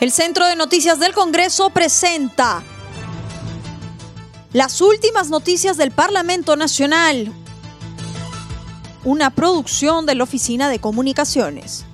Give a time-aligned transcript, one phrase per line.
[0.00, 2.62] El Centro de Noticias del Congreso presenta
[4.52, 7.32] las últimas noticias del Parlamento Nacional,
[9.04, 11.84] una producción de la Oficina de Comunicaciones.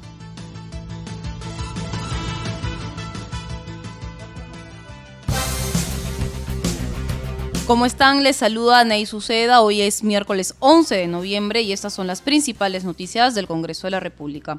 [7.66, 8.24] ¿Cómo están?
[8.24, 9.60] Les saluda Ney Suceda.
[9.60, 13.92] Hoy es miércoles 11 de noviembre y estas son las principales noticias del Congreso de
[13.92, 14.58] la República.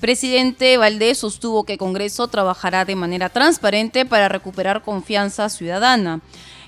[0.00, 6.20] Presidente Valdés sostuvo que Congreso trabajará de manera transparente para recuperar confianza ciudadana.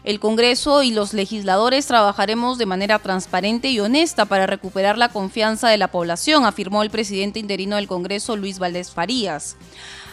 [0.02, 5.68] El Congreso y los legisladores trabajaremos de manera transparente y honesta para recuperar la confianza
[5.68, 9.56] de la población, afirmó el presidente interino del Congreso, Luis Valdés Farías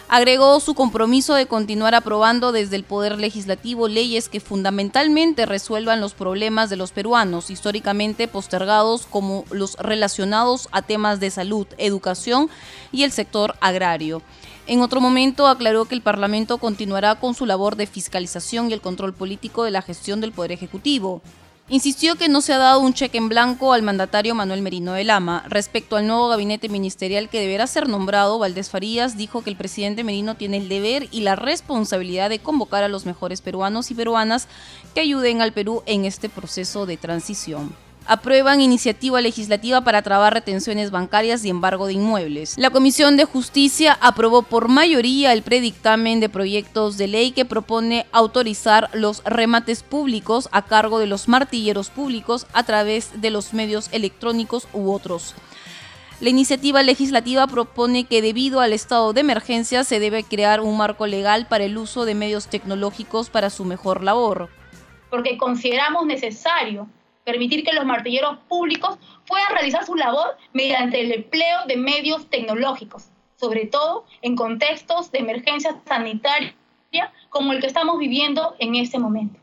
[0.08, 6.14] agregó su compromiso de continuar aprobando desde el Poder Legislativo leyes que fundamentalmente resuelvan los
[6.14, 12.48] problemas de los peruanos, históricamente postergados como los relacionados a temas de salud, educación
[12.90, 14.22] y el sector agrario.
[14.66, 18.80] En otro momento aclaró que el Parlamento continuará con su labor de fiscalización y el
[18.80, 21.22] control político de la gestión del Poder Ejecutivo.
[21.70, 25.04] Insistió que no se ha dado un cheque en blanco al mandatario Manuel Merino de
[25.04, 25.44] Lama.
[25.48, 30.02] Respecto al nuevo gabinete ministerial que deberá ser nombrado, Valdés Farías dijo que el presidente
[30.02, 34.48] Merino tiene el deber y la responsabilidad de convocar a los mejores peruanos y peruanas
[34.94, 37.74] que ayuden al Perú en este proceso de transición
[38.08, 42.56] aprueban iniciativa legislativa para trabar retenciones bancarias y embargo de inmuebles.
[42.56, 48.06] La Comisión de Justicia aprobó por mayoría el predictamen de proyectos de ley que propone
[48.10, 53.88] autorizar los remates públicos a cargo de los martilleros públicos a través de los medios
[53.92, 55.34] electrónicos u otros.
[56.20, 61.06] La iniciativa legislativa propone que debido al estado de emergencia se debe crear un marco
[61.06, 64.48] legal para el uso de medios tecnológicos para su mejor labor.
[65.10, 66.88] Porque consideramos necesario
[67.28, 73.10] permitir que los martilleros públicos puedan realizar su labor mediante el empleo de medios tecnológicos,
[73.36, 76.54] sobre todo en contextos de emergencia sanitaria
[77.28, 79.38] como el que estamos viviendo en este momento.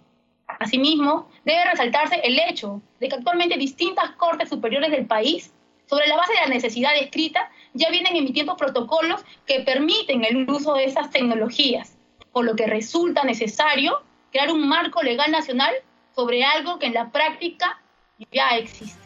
[0.47, 5.53] Asimismo, debe resaltarse el hecho de que actualmente distintas cortes superiores del país,
[5.85, 10.73] sobre la base de la necesidad escrita, ya vienen emitiendo protocolos que permiten el uso
[10.73, 11.95] de esas tecnologías,
[12.31, 15.73] por lo que resulta necesario crear un marco legal nacional
[16.15, 17.81] sobre algo que en la práctica
[18.31, 19.05] ya existe.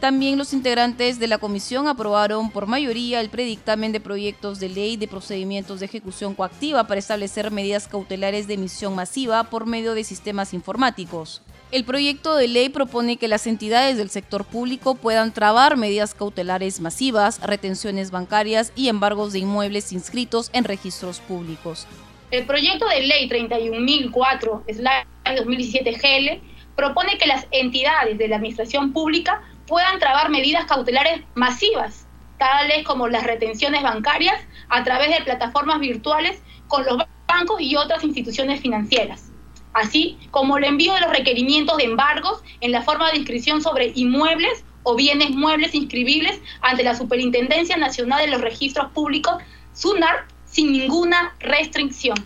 [0.00, 4.96] También los integrantes de la comisión aprobaron por mayoría el predictamen de proyectos de ley
[4.96, 10.04] de procedimientos de ejecución coactiva para establecer medidas cautelares de emisión masiva por medio de
[10.04, 11.42] sistemas informáticos.
[11.70, 16.80] El proyecto de ley propone que las entidades del sector público puedan trabar medidas cautelares
[16.80, 21.86] masivas, retenciones bancarias y embargos de inmuebles inscritos en registros públicos.
[22.30, 26.40] El proyecto de ley 31.004-2017 GL
[26.80, 32.06] propone que las entidades de la administración pública puedan trabar medidas cautelares masivas,
[32.38, 36.96] tales como las retenciones bancarias a través de plataformas virtuales con los
[37.28, 39.30] bancos y otras instituciones financieras,
[39.74, 43.92] así como el envío de los requerimientos de embargos en la forma de inscripción sobre
[43.94, 49.34] inmuebles o bienes muebles inscribibles ante la Superintendencia Nacional de los Registros Públicos,
[49.74, 52.16] SUNAR, sin ninguna restricción.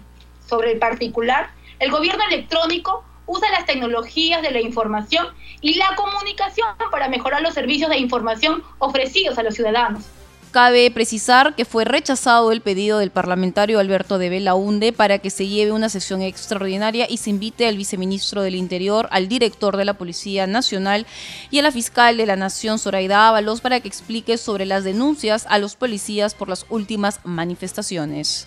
[0.48, 1.50] Sobre el particular,
[1.80, 5.26] el gobierno electrónico usa las tecnologías de la información
[5.60, 10.04] y la comunicación para mejorar los servicios de información ofrecidos a los ciudadanos.
[10.54, 15.48] Cabe precisar que fue rechazado el pedido del parlamentario Alberto de Belaunde para que se
[15.48, 19.94] lleve una sesión extraordinaria y se invite al viceministro del Interior, al director de la
[19.94, 21.06] Policía Nacional
[21.50, 25.44] y a la fiscal de la Nación, Zoraida Ábalos, para que explique sobre las denuncias
[25.48, 28.46] a los policías por las últimas manifestaciones.